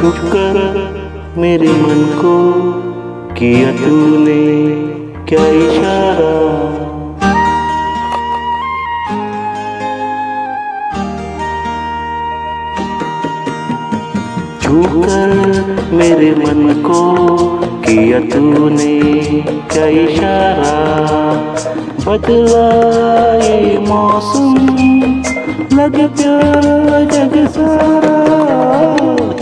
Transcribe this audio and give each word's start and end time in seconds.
छुपकर 0.00 0.54
मेरे 1.38 1.68
मन 1.68 2.18
को 2.18 2.62
किया 3.34 3.72
तूने 3.72 4.66
क्या 5.28 5.46
इशारा? 5.46 6.32
छूकर 14.62 15.30
मेरे 15.92 16.30
मन 16.30 16.82
को 16.86 17.36
किया 17.80 18.20
तूने 18.20 19.00
क्या 19.72 19.86
इशारा? 19.86 20.76
बदला 22.06 22.90
मौसम, 23.88 24.54
लग 25.78 26.16
प्यारा 26.16 27.04
जग 27.04 27.48
सारा। 27.48 28.99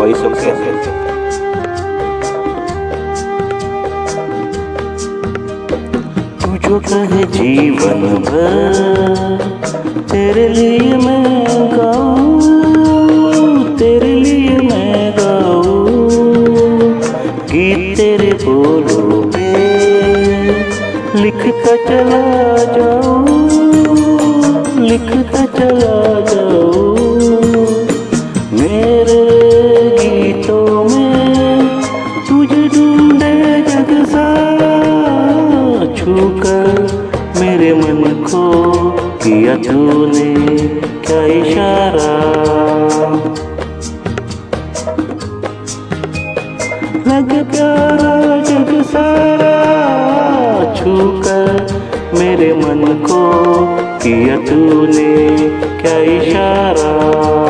वॉइस 0.00 0.20
ओके 0.26 0.52
तू 6.40 6.56
जो 6.64 6.78
कहे 6.86 7.24
जीवन 7.34 8.06
भर, 8.28 8.78
तेरे 10.12 10.46
लिए 10.48 10.96
मैं 10.96 11.66
गाऊं, 11.72 12.40
तेरे 13.78 14.14
लिए 14.14 14.56
मैं 14.68 15.12
गाऊं। 15.18 15.98
गीत 17.52 17.96
तेरे 17.96 18.32
बोलों 18.44 19.22
पे 19.34 19.48
लिखता 21.22 21.76
चला 21.88 22.22
जाऊँ, 22.76 23.38
लिखता 24.80 25.44
चला 25.58 25.98
जाऊँ। 26.32 26.89
छूकर 36.00 36.66
मेरे 37.40 37.74
मन 37.74 38.24
को 38.26 38.44
किया 39.22 39.56
तूने 39.56 40.34
क्या 41.06 41.24
इशारा? 41.24 42.14
लगे 47.06 47.42
प्यारा 47.42 48.40
जग 48.42 48.82
सारा, 48.82 49.54
छूकर 50.74 51.66
मेरे 52.18 52.54
मन 52.54 52.84
को 52.94 53.22
किया 53.98 54.36
तूने 54.36 55.38
क्या 55.82 55.98
इशारा? 55.98 57.49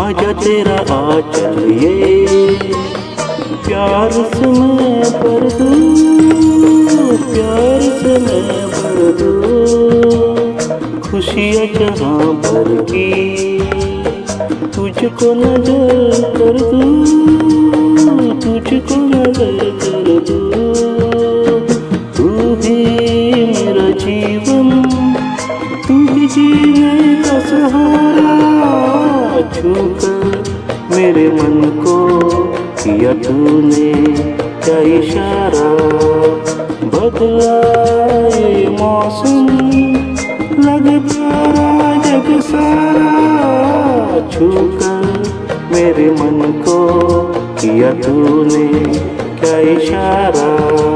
आजा 0.00 0.32
तेरा 0.34 0.76
आचल 0.94 1.56
ये। 1.80 1.96
प्यार 3.64 4.12
से 4.12 4.46
मैं 4.48 5.00
भर 5.20 5.42
दूँ 5.58 5.80
प्यार 7.24 7.80
से 7.98 8.12
मैं 8.24 8.62
भर 8.70 8.98
दूँ 9.20 9.40
खुशियाँ 11.02 11.66
जहाँ 11.74 12.32
भर 12.42 12.70
की, 12.90 13.10
तुझको 14.74 15.32
नज़र 15.34 16.20
कर 16.36 16.58
दूँ, 16.70 16.92
तुझको 18.40 18.96
नज़र 19.04 19.58
कर 19.84 20.08
दूँ। 20.28 20.50
तू 22.16 22.28
ही 22.62 22.78
मेरा 23.46 23.88
जीवन, 24.04 24.68
तू 25.88 26.02
ही 26.14 26.26
जीने 26.26 27.14
का 27.24 27.38
सहारा। 27.50 27.99
छूकर 29.70 30.44
मेरे 30.96 31.28
मन 31.28 31.82
को 31.84 32.08
किया 32.82 33.12
तूने 33.12 33.92
क्या 34.64 34.78
इशारा? 34.78 35.68
बदला 36.84 37.54
ये 38.36 38.68
मौसम, 38.68 39.48
लगे 40.62 40.98
प्यारा 40.98 41.94
जग 42.02 42.40
सारा। 42.40 43.12
छूकर 44.32 45.22
मेरे 45.72 46.10
मन 46.10 46.52
को 46.68 46.88
किया 47.60 47.92
तूने 47.92 48.68
क्या 49.40 49.58
इशारा? 49.58 50.89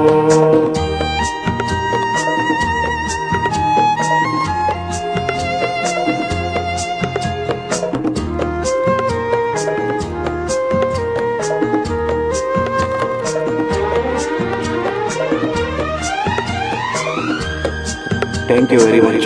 Thank 18.55 18.73
you 18.73 18.79
very 18.81 19.01
much 19.01 19.25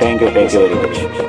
thank 0.00 0.22
you 0.22 0.28
thank 0.28 0.54
you 0.54 0.60
very 0.60 0.74
much 0.74 1.27